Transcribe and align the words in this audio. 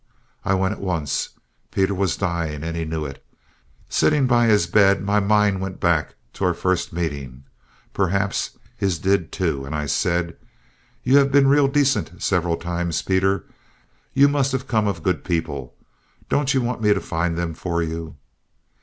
I 0.43 0.55
went 0.55 0.71
at 0.73 0.81
once. 0.81 1.29
Peter 1.69 1.93
was 1.93 2.17
dying, 2.17 2.63
and 2.63 2.75
he 2.75 2.85
knew 2.85 3.05
it. 3.05 3.23
Sitting 3.87 4.25
by 4.25 4.47
his 4.47 4.65
bed, 4.65 5.03
my 5.03 5.19
mind 5.19 5.61
went 5.61 5.79
back 5.79 6.15
to 6.33 6.43
our 6.43 6.55
first 6.55 6.91
meeting 6.91 7.43
perhaps 7.93 8.57
his 8.75 8.97
did 8.97 9.31
too 9.31 9.63
and 9.63 9.75
I 9.75 9.85
said: 9.85 10.37
"You 11.03 11.17
have 11.17 11.31
been 11.31 11.45
real 11.45 11.67
decent 11.67 12.23
several 12.23 12.57
times, 12.57 13.03
Peter. 13.03 13.43
You 14.15 14.27
must 14.27 14.51
have 14.53 14.67
come 14.67 14.87
of 14.87 15.03
good 15.03 15.23
people; 15.23 15.75
don't 16.29 16.51
you 16.51 16.61
want 16.63 16.81
me 16.81 16.95
to 16.95 16.99
find 16.99 17.37
them 17.37 17.53
for 17.53 17.83
you?" 17.83 18.15